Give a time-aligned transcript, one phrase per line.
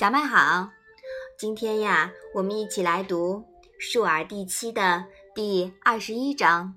[0.00, 0.70] 小麦好，
[1.36, 3.34] 今天呀，我们一起来读
[3.78, 5.04] 《述而》第七的
[5.34, 6.74] 第二十一章。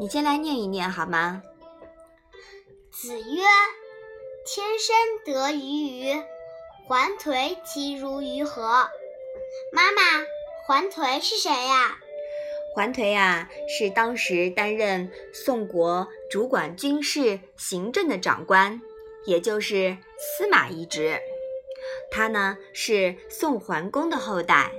[0.00, 1.42] 你先来念一念好吗？
[2.90, 3.42] 子曰
[4.48, 4.96] ：“天生
[5.26, 6.22] 得鱼鱼，
[6.88, 8.62] 环颓其如鱼何？”
[9.70, 10.00] 妈妈，
[10.66, 11.98] 环颓是谁呀？
[12.74, 18.80] 环颓呀，是当时担任宋国主管军事行政的长官，
[19.26, 21.20] 也就是司马一职。
[22.16, 24.72] 他呢是宋桓公的后代。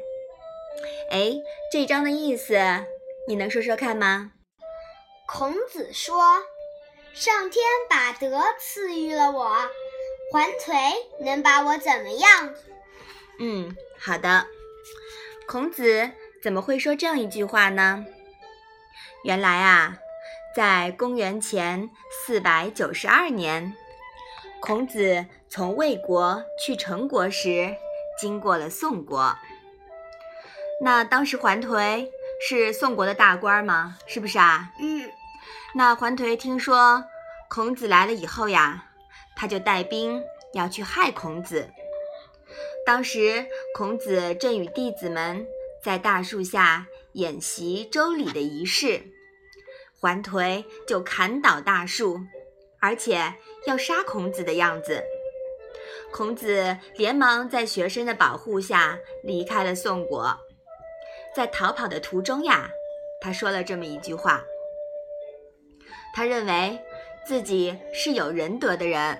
[1.12, 1.34] 哎，
[1.72, 2.58] 这章的意思
[3.28, 4.32] 你能说说看吗？
[5.28, 6.42] 孔子说
[7.14, 9.56] ：“上天把德赐予了我，
[10.32, 12.56] 环颓能把我怎么样？”
[13.38, 14.48] 嗯，好的。
[15.48, 16.10] 孔子
[16.42, 18.04] 怎么会说这样一句话呢？
[19.24, 20.00] 原来啊，
[20.56, 23.76] 在公元前四百九十二年。
[24.60, 27.76] 孔子从魏国去陈国时，
[28.20, 29.36] 经过了宋国。
[30.82, 32.10] 那当时桓颓
[32.48, 33.98] 是宋国的大官吗？
[34.06, 34.72] 是不是啊？
[34.80, 35.10] 嗯。
[35.74, 37.04] 那桓颓听说
[37.50, 38.92] 孔子来了以后呀，
[39.36, 40.22] 他就带兵
[40.54, 41.70] 要去害孔子。
[42.86, 45.46] 当时孔子正与弟子们
[45.84, 49.02] 在大树下演习周礼的仪式，
[50.00, 52.20] 桓颓就砍倒大树。
[52.80, 53.34] 而且
[53.66, 55.04] 要杀孔子的样子，
[56.12, 60.38] 孔子连忙在学生的保护下离开了宋国。
[61.36, 62.70] 在逃跑的途中呀，
[63.22, 64.44] 他说了这么一句话：
[66.16, 66.80] 他认为
[67.26, 69.20] 自己是有仁德的人，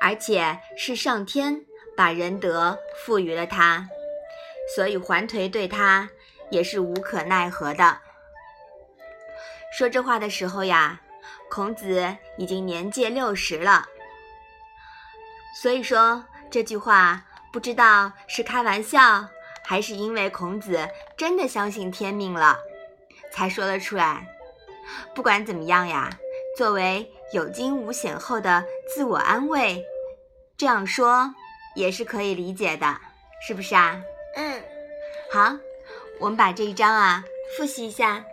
[0.00, 1.64] 而且是上天
[1.96, 3.88] 把仁德赋予了他，
[4.74, 6.10] 所以桓颓对他
[6.50, 7.98] 也是无可奈何的。
[9.76, 11.00] 说这话的时候呀。
[11.48, 13.86] 孔子已经年届六十了，
[15.60, 19.26] 所以说这句话不知道是开玩笑，
[19.64, 22.58] 还是因为孔子真的相信天命了，
[23.30, 24.26] 才说了出来。
[25.14, 26.10] 不管怎么样呀，
[26.56, 29.84] 作为有惊无险后的自我安慰，
[30.56, 31.34] 这样说
[31.74, 32.98] 也是可以理解的，
[33.46, 34.00] 是不是啊？
[34.36, 34.62] 嗯。
[35.32, 35.56] 好，
[36.18, 37.22] 我们把这一章啊
[37.56, 38.24] 复习一下。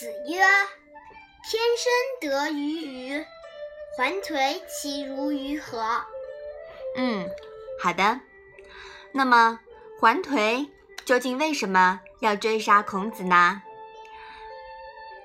[0.00, 0.40] 子曰。
[1.44, 3.26] 天生得鱼鱼，
[3.94, 6.02] 环颓其如鱼何？
[6.96, 7.28] 嗯，
[7.78, 8.20] 好的。
[9.12, 9.60] 那么
[10.00, 10.66] 环颓
[11.04, 13.62] 究竟为什么要追杀孔子呢？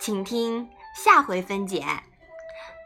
[0.02, 0.70] 请听
[1.02, 1.86] 下回分解。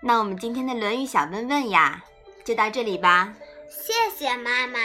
[0.03, 2.03] 那我们今天的《论语》小问问呀，
[2.45, 3.33] 就到这里吧。
[3.67, 4.79] 谢谢妈妈。